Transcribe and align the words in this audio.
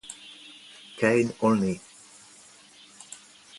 Kane 0.97 1.31
Olney. 1.43 1.79